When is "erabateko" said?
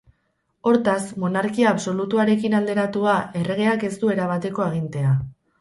4.15-4.67